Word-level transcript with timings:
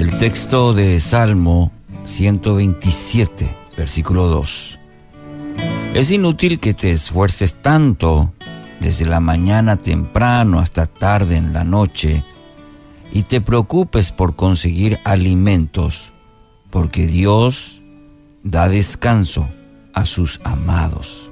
El 0.00 0.16
texto 0.16 0.72
de 0.72 0.98
Salmo 0.98 1.70
127, 2.06 3.46
versículo 3.76 4.28
2. 4.28 4.78
Es 5.92 6.10
inútil 6.10 6.58
que 6.58 6.72
te 6.72 6.90
esfuerces 6.90 7.56
tanto 7.60 8.32
desde 8.80 9.04
la 9.04 9.20
mañana 9.20 9.76
temprano 9.76 10.58
hasta 10.58 10.86
tarde 10.86 11.36
en 11.36 11.52
la 11.52 11.64
noche 11.64 12.24
y 13.12 13.24
te 13.24 13.42
preocupes 13.42 14.10
por 14.10 14.36
conseguir 14.36 14.98
alimentos, 15.04 16.14
porque 16.70 17.06
Dios 17.06 17.82
da 18.42 18.70
descanso 18.70 19.50
a 19.92 20.06
sus 20.06 20.40
amados. 20.44 21.29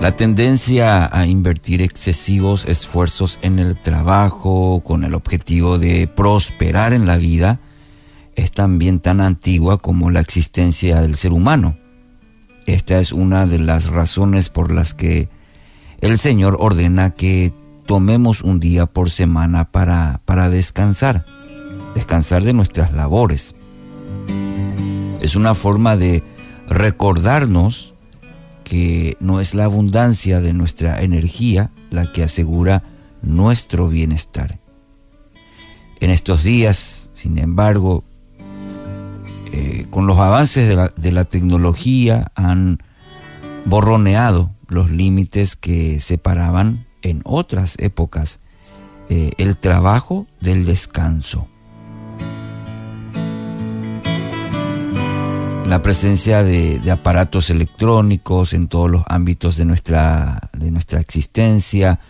La 0.00 0.12
tendencia 0.12 1.14
a 1.14 1.26
invertir 1.26 1.82
excesivos 1.82 2.64
esfuerzos 2.64 3.38
en 3.42 3.58
el 3.58 3.76
trabajo 3.76 4.80
con 4.82 5.04
el 5.04 5.12
objetivo 5.12 5.76
de 5.76 6.08
prosperar 6.08 6.94
en 6.94 7.06
la 7.06 7.18
vida 7.18 7.60
es 8.34 8.50
también 8.50 9.00
tan 9.00 9.20
antigua 9.20 9.76
como 9.76 10.10
la 10.10 10.20
existencia 10.20 11.02
del 11.02 11.16
ser 11.16 11.34
humano. 11.34 11.76
Esta 12.64 12.98
es 12.98 13.12
una 13.12 13.44
de 13.44 13.58
las 13.58 13.90
razones 13.90 14.48
por 14.48 14.72
las 14.72 14.94
que 14.94 15.28
el 16.00 16.18
Señor 16.18 16.56
ordena 16.60 17.10
que 17.10 17.52
tomemos 17.84 18.40
un 18.40 18.58
día 18.58 18.86
por 18.86 19.10
semana 19.10 19.70
para, 19.70 20.22
para 20.24 20.48
descansar, 20.48 21.26
descansar 21.94 22.42
de 22.42 22.54
nuestras 22.54 22.94
labores. 22.94 23.54
Es 25.20 25.36
una 25.36 25.54
forma 25.54 25.96
de 25.96 26.24
recordarnos 26.68 27.92
que 28.70 29.16
no 29.18 29.40
es 29.40 29.52
la 29.56 29.64
abundancia 29.64 30.40
de 30.40 30.52
nuestra 30.52 31.02
energía 31.02 31.72
la 31.90 32.12
que 32.12 32.22
asegura 32.22 32.84
nuestro 33.20 33.88
bienestar. 33.88 34.60
En 35.98 36.10
estos 36.10 36.44
días, 36.44 37.10
sin 37.12 37.38
embargo, 37.38 38.04
eh, 39.50 39.86
con 39.90 40.06
los 40.06 40.20
avances 40.20 40.68
de 40.68 41.12
la, 41.12 41.24
tecnología 41.24 42.30
han 42.36 42.78
borroneado 43.64 44.54
los 44.68 44.88
límites 44.88 45.56
que 45.56 45.98
separaban 45.98 46.86
en 47.02 47.22
otras 47.24 47.74
épocas 47.80 48.38
eh, 49.08 49.32
el 49.36 49.56
trabajo 49.56 50.28
del 50.40 50.64
descanso. 50.64 51.48
La 55.70 55.82
presencia 55.82 56.42
de, 56.42 56.80
aparatos 56.90 57.48
electrónicos 57.48 58.54
en 58.54 58.66
todos 58.66 58.90
los 58.90 59.04
ámbitos 59.06 59.56
de 59.56 59.64
nuestra, 59.64 60.50
de 60.52 60.72
nuestra 60.72 60.98
existencia 60.98 62.00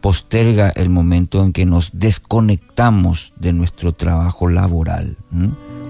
posterga 0.00 0.70
el 0.70 0.88
momento 0.88 1.44
en 1.44 1.52
que 1.52 1.66
nos 1.66 1.90
desconectamos 1.92 3.34
de 3.36 3.52
nuestro 3.52 3.92
trabajo 3.92 4.48
laboral. 4.48 5.18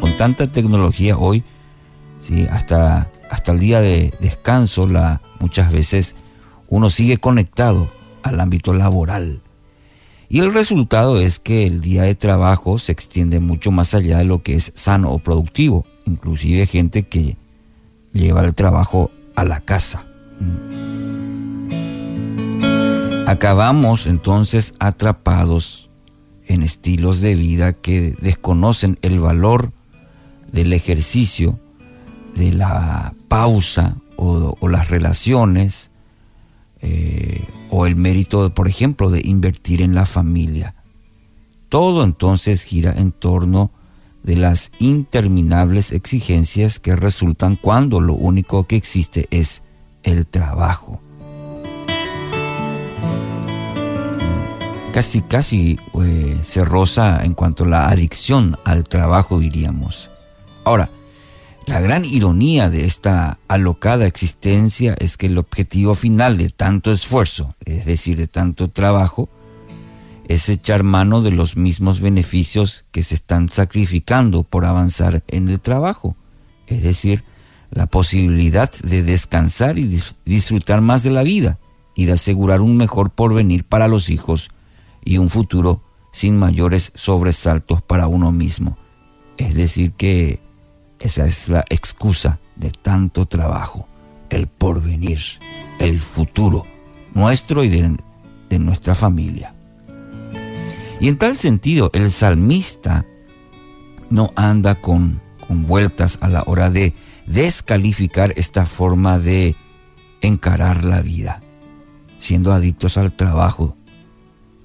Con 0.01 0.17
tanta 0.17 0.51
tecnología 0.51 1.17
hoy, 1.17 1.45
¿sí? 2.19 2.49
hasta, 2.51 3.09
hasta 3.31 3.53
el 3.53 3.61
día 3.61 3.81
de 3.81 4.13
descanso, 4.19 4.89
la, 4.89 5.23
muchas 5.39 5.71
veces 5.71 6.17
uno 6.69 6.91
sigue 6.91 7.19
conectado 7.19 7.93
al 8.25 8.41
ámbito 8.41 8.75
laboral. 8.75 9.41
Y 10.29 10.41
el 10.41 10.53
resultado 10.53 11.21
es 11.21 11.39
que 11.39 11.65
el 11.65 11.81
día 11.81 12.03
de 12.03 12.17
trabajo 12.17 12.81
se 12.81 12.91
extiende 12.91 13.39
mucho 13.39 13.71
más 13.71 13.95
allá 13.95 14.19
de 14.19 14.25
lo 14.25 14.43
que 14.43 14.57
es 14.57 14.73
sano 14.75 15.13
o 15.13 15.21
productivo 15.21 15.87
inclusive 16.11 16.67
gente 16.67 17.05
que 17.05 17.37
lleva 18.13 18.45
el 18.45 18.55
trabajo 18.55 19.11
a 19.37 19.45
la 19.45 19.61
casa. 19.61 20.05
Acabamos 23.27 24.07
entonces 24.07 24.75
atrapados 24.81 25.89
en 26.47 26.63
estilos 26.63 27.21
de 27.21 27.37
vida 27.37 27.73
que 27.75 28.17
desconocen 28.21 28.99
el 29.03 29.21
valor 29.21 29.73
del 30.51 30.73
ejercicio, 30.73 31.59
de 32.35 32.53
la 32.53 33.15
pausa 33.29 33.97
o, 34.17 34.57
las 34.69 34.89
relaciones, 34.89 35.93
eh, 36.83 37.47
o 37.71 37.87
el 37.87 37.95
mérito, 37.95 38.53
por 38.53 38.69
ejemplo, 38.69 39.11
de 39.11 39.23
invertir 39.25 39.81
en 39.81 39.95
la 39.95 40.07
familia. 40.07 40.75
Todo 41.69 42.03
entonces 42.03 42.65
gira 42.65 42.93
en 42.93 43.13
torno 43.13 43.71
de 44.23 44.37
las 44.37 44.73
interminables 44.79 45.93
exigencias 45.93 46.79
que 46.79 46.97
resultan 46.97 47.57
cuando 47.57 48.01
lo 48.01 48.15
único 48.15 48.65
que 48.65 48.77
existe 48.77 49.27
es 49.31 49.63
el 50.03 50.27
trabajo. 50.27 51.01
Casi, 54.93 55.23
casi 55.23 55.79
eh, 56.03 56.39
se 56.43 56.65
roza 56.65 57.25
en 57.25 57.35
cuanto 57.35 57.65
a 57.65 57.69
la 57.69 57.89
adicción 57.89 58.57
al 58.65 58.85
trabajo, 58.85 59.39
diríamos. 59.39 60.11
Ahora, 60.65 60.91
la 61.67 61.81
gran 61.81 62.05
ironía 62.05 62.69
de 62.69 62.85
esta 62.85 63.39
alocada 63.47 64.07
existencia 64.07 64.97
es 64.99 65.17
que 65.17 65.27
el 65.27 65.39
objetivo 65.39 65.95
final 65.95 66.37
de 66.37 66.49
tanto 66.49 66.91
esfuerzo, 66.91 67.55
es 67.65 67.85
decir, 67.85 68.17
de 68.17 68.27
tanto 68.27 68.69
trabajo, 68.69 69.29
es 70.31 70.49
echar 70.49 70.85
mano 70.85 71.23
de 71.23 71.33
los 71.33 71.57
mismos 71.57 72.01
beneficios 72.01 72.85
que 72.93 73.03
se 73.03 73.17
están 73.17 73.49
sacrificando 73.49 74.45
por 74.45 74.65
avanzar 74.65 75.25
en 75.27 75.49
el 75.49 75.59
trabajo, 75.59 76.15
es 76.69 76.85
decir, 76.85 77.25
la 77.73 77.87
posibilidad 77.87 78.71
de 78.71 79.03
descansar 79.03 79.81
y 79.81 80.01
disfrutar 80.25 80.83
más 80.83 81.03
de 81.03 81.11
la 81.11 81.25
vida 81.25 81.59
y 81.97 82.05
de 82.05 82.13
asegurar 82.13 82.61
un 82.61 82.77
mejor 82.77 83.11
porvenir 83.11 83.65
para 83.65 83.89
los 83.89 84.09
hijos 84.09 84.51
y 85.05 85.19
un 85.19 85.31
futuro 85.31 85.83
sin 86.13 86.37
mayores 86.37 86.93
sobresaltos 86.95 87.83
para 87.83 88.07
uno 88.07 88.31
mismo. 88.31 88.79
Es 89.37 89.57
decir, 89.57 89.95
que 89.95 90.41
esa 91.01 91.27
es 91.27 91.49
la 91.49 91.65
excusa 91.71 92.39
de 92.55 92.71
tanto 92.71 93.27
trabajo, 93.27 93.89
el 94.31 94.47
porvenir, 94.47 95.19
el 95.81 95.99
futuro 95.99 96.67
nuestro 97.15 97.65
y 97.65 97.69
de, 97.69 97.97
de 98.49 98.59
nuestra 98.61 98.95
familia. 98.95 99.57
Y 101.01 101.09
en 101.09 101.17
tal 101.17 101.37
sentido, 101.37 101.91
el 101.95 102.11
salmista 102.11 103.07
no 104.11 104.33
anda 104.37 104.75
con, 104.75 105.21
vueltas 105.49 106.19
a 106.21 106.29
la 106.29 106.45
hora 106.47 106.71
de 106.71 106.95
descalificar 107.27 108.33
esta 108.37 108.67
forma 108.67 109.19
de 109.19 109.57
encarar 110.21 110.85
la 110.85 111.01
vida, 111.01 111.41
siendo 112.21 112.53
adictos 112.53 112.97
al 112.99 113.17
trabajo. 113.17 113.77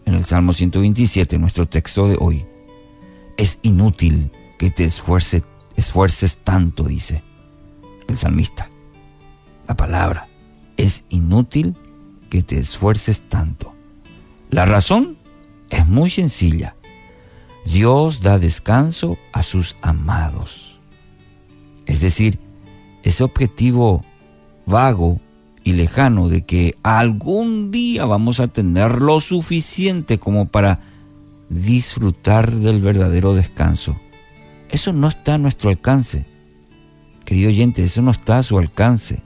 En 0.05 0.13
el 0.13 0.25
Salmo 0.25 0.53
127, 0.53 1.39
nuestro 1.39 1.67
texto 1.67 2.07
de 2.07 2.17
hoy, 2.19 2.45
es 3.37 3.59
inútil 3.63 4.31
que 4.59 4.69
te 4.69 4.85
esfuerces, 4.85 5.43
esfuerces 5.75 6.37
tanto, 6.37 6.83
dice 6.83 7.23
el 8.07 8.17
salmista. 8.17 8.69
La 9.67 9.75
palabra, 9.75 10.29
es 10.77 11.05
inútil 11.09 11.75
que 12.29 12.43
te 12.43 12.59
esfuerces 12.59 13.21
tanto. 13.21 13.73
La 14.51 14.65
razón 14.65 15.17
es 15.69 15.87
muy 15.87 16.09
sencilla. 16.09 16.75
Dios 17.65 18.21
da 18.21 18.37
descanso 18.37 19.17
a 19.33 19.41
sus 19.41 19.75
amados. 19.81 20.79
Es 21.85 21.99
decir, 22.01 22.39
ese 23.03 23.23
objetivo 23.23 24.03
vago 24.65 25.19
y 25.63 25.73
lejano 25.73 26.29
de 26.29 26.45
que 26.45 26.75
algún 26.83 27.71
día 27.71 28.05
vamos 28.05 28.39
a 28.39 28.47
tener 28.47 29.01
lo 29.01 29.19
suficiente 29.19 30.19
como 30.19 30.47
para 30.47 30.79
disfrutar 31.49 32.51
del 32.51 32.79
verdadero 32.79 33.33
descanso. 33.33 33.99
Eso 34.69 34.93
no 34.93 35.07
está 35.07 35.35
a 35.35 35.39
nuestro 35.39 35.69
alcance. 35.69 36.25
Querido 37.23 37.49
oyente, 37.49 37.83
eso 37.83 38.01
no 38.01 38.11
está 38.11 38.37
a 38.37 38.43
su 38.43 38.57
alcance. 38.59 39.21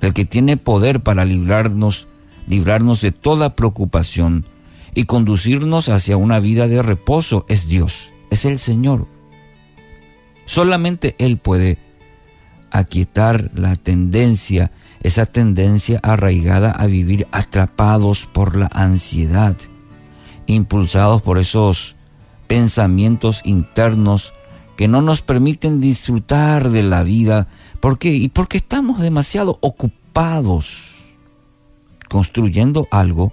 El 0.00 0.12
que 0.12 0.24
tiene 0.24 0.56
poder 0.56 1.02
para 1.02 1.24
librarnos, 1.24 2.08
librarnos 2.46 3.00
de 3.00 3.12
toda 3.12 3.56
preocupación, 3.56 4.46
y 4.94 5.04
conducirnos 5.04 5.88
hacia 5.88 6.16
una 6.16 6.38
vida 6.40 6.68
de 6.68 6.82
reposo 6.82 7.44
es 7.48 7.66
Dios, 7.66 8.12
es 8.30 8.44
el 8.44 8.58
Señor. 8.58 9.06
Solamente 10.44 11.14
Él 11.18 11.38
puede 11.38 11.78
aquietar 12.70 13.50
la 13.54 13.76
tendencia, 13.76 14.72
esa 15.02 15.26
tendencia 15.26 16.00
arraigada 16.02 16.70
a 16.70 16.86
vivir 16.86 17.26
atrapados 17.32 18.26
por 18.26 18.56
la 18.56 18.68
ansiedad, 18.72 19.56
impulsados 20.46 21.22
por 21.22 21.38
esos 21.38 21.96
pensamientos 22.46 23.40
internos 23.44 24.32
que 24.76 24.88
no 24.88 25.00
nos 25.00 25.22
permiten 25.22 25.80
disfrutar 25.80 26.70
de 26.70 26.82
la 26.82 27.02
vida. 27.02 27.48
¿Por 27.80 27.98
qué? 27.98 28.10
Y 28.10 28.28
porque 28.28 28.58
estamos 28.58 29.00
demasiado 29.00 29.58
ocupados 29.60 30.92
construyendo 32.08 32.88
algo 32.90 33.32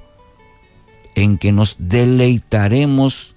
en 1.16 1.38
que 1.38 1.52
nos 1.52 1.76
deleitaremos 1.80 3.36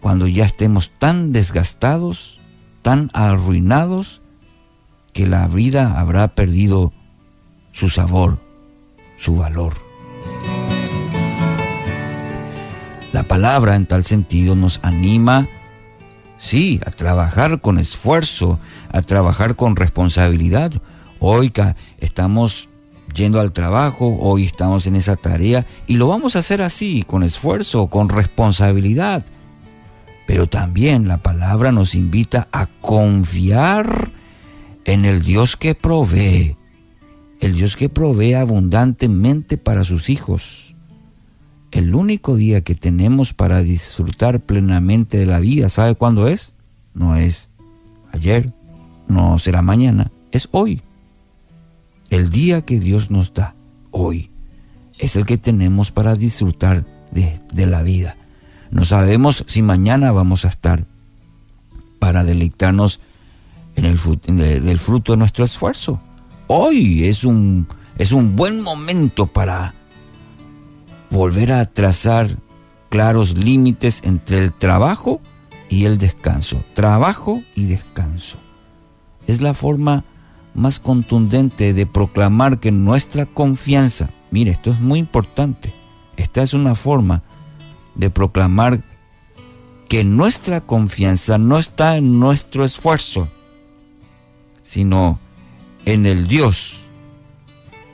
cuando 0.00 0.26
ya 0.26 0.46
estemos 0.46 0.90
tan 0.98 1.32
desgastados, 1.32 2.40
tan 2.82 3.10
arruinados, 3.12 4.22
que 5.12 5.26
la 5.26 5.46
vida 5.48 6.00
habrá 6.00 6.28
perdido 6.34 6.92
su 7.72 7.88
sabor, 7.90 8.40
su 9.18 9.36
valor. 9.36 9.74
La 13.12 13.24
palabra 13.24 13.76
en 13.76 13.86
tal 13.86 14.04
sentido 14.04 14.54
nos 14.54 14.80
anima, 14.82 15.48
sí, 16.38 16.80
a 16.86 16.90
trabajar 16.90 17.60
con 17.60 17.78
esfuerzo, 17.78 18.58
a 18.92 19.02
trabajar 19.02 19.56
con 19.56 19.76
responsabilidad. 19.76 20.72
Hoy 21.18 21.52
estamos 21.98 22.69
yendo 23.14 23.40
al 23.40 23.52
trabajo, 23.52 24.16
hoy 24.20 24.44
estamos 24.44 24.86
en 24.86 24.96
esa 24.96 25.16
tarea 25.16 25.66
y 25.86 25.96
lo 25.96 26.08
vamos 26.08 26.36
a 26.36 26.40
hacer 26.40 26.62
así, 26.62 27.02
con 27.02 27.22
esfuerzo, 27.22 27.88
con 27.88 28.08
responsabilidad. 28.08 29.24
Pero 30.26 30.46
también 30.46 31.08
la 31.08 31.18
palabra 31.18 31.72
nos 31.72 31.94
invita 31.94 32.48
a 32.52 32.66
confiar 32.66 34.10
en 34.84 35.04
el 35.04 35.22
Dios 35.22 35.56
que 35.56 35.74
provee, 35.74 36.56
el 37.40 37.54
Dios 37.54 37.76
que 37.76 37.88
provee 37.88 38.34
abundantemente 38.34 39.58
para 39.58 39.84
sus 39.84 40.08
hijos. 40.08 40.74
El 41.70 41.94
único 41.94 42.36
día 42.36 42.62
que 42.62 42.74
tenemos 42.74 43.32
para 43.32 43.62
disfrutar 43.62 44.40
plenamente 44.40 45.18
de 45.18 45.26
la 45.26 45.38
vida, 45.38 45.68
¿sabe 45.68 45.94
cuándo 45.94 46.26
es? 46.28 46.54
No 46.94 47.16
es 47.16 47.50
ayer, 48.12 48.52
no 49.06 49.38
será 49.38 49.62
mañana, 49.62 50.10
es 50.32 50.48
hoy. 50.50 50.82
El 52.10 52.30
día 52.30 52.62
que 52.62 52.80
Dios 52.80 53.10
nos 53.10 53.32
da, 53.32 53.54
hoy, 53.92 54.30
es 54.98 55.16
el 55.16 55.24
que 55.24 55.38
tenemos 55.38 55.92
para 55.92 56.16
disfrutar 56.16 56.84
de, 57.12 57.66
la 57.66 57.82
vida. 57.82 58.16
No 58.70 58.84
sabemos 58.84 59.44
si 59.46 59.62
mañana 59.62 60.12
vamos 60.12 60.44
a 60.44 60.48
estar 60.48 60.86
para 61.98 62.24
deleitarnos 62.24 63.00
en 63.76 63.84
el, 63.84 63.98
del 64.64 64.78
fruto 64.78 65.12
de 65.12 65.18
nuestro 65.18 65.44
esfuerzo. 65.44 66.00
Hoy 66.48 67.04
es 67.04 67.22
un, 67.24 67.68
es 67.96 68.10
un 68.10 68.34
buen 68.34 68.60
momento 68.62 69.28
para 69.28 69.74
volver 71.10 71.52
a 71.52 71.66
trazar 71.66 72.38
claros 72.88 73.36
límites 73.36 74.02
entre 74.04 74.38
el 74.38 74.52
trabajo 74.52 75.20
y 75.68 75.84
el 75.84 75.96
descanso. 75.96 76.64
Trabajo 76.74 77.40
y 77.54 77.66
descanso. 77.66 78.38
Es 79.28 79.40
la 79.40 79.54
forma 79.54 80.04
más 80.60 80.78
contundente 80.78 81.72
de 81.72 81.86
proclamar 81.86 82.60
que 82.60 82.70
nuestra 82.70 83.26
confianza, 83.26 84.10
mire, 84.30 84.52
esto 84.52 84.70
es 84.70 84.80
muy 84.80 84.98
importante, 84.98 85.74
esta 86.16 86.42
es 86.42 86.54
una 86.54 86.74
forma 86.74 87.22
de 87.94 88.10
proclamar 88.10 88.84
que 89.88 90.04
nuestra 90.04 90.60
confianza 90.60 91.38
no 91.38 91.58
está 91.58 91.96
en 91.96 92.20
nuestro 92.20 92.64
esfuerzo, 92.64 93.28
sino 94.62 95.18
en 95.86 96.06
el 96.06 96.28
Dios 96.28 96.82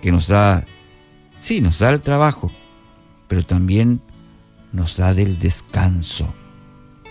que 0.02 0.12
nos 0.12 0.26
da, 0.26 0.66
sí, 1.40 1.60
nos 1.60 1.78
da 1.78 1.90
el 1.90 2.02
trabajo, 2.02 2.50
pero 3.28 3.44
también 3.46 4.02
nos 4.72 4.96
da 4.96 5.14
del 5.14 5.38
descanso, 5.38 6.34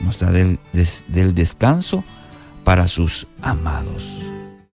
nos 0.02 0.19
da 0.19 0.31
del, 0.31 0.60
del 1.07 1.34
descanso 1.34 2.04
para 2.63 2.88
sus 2.88 3.25
amados. 3.42 4.34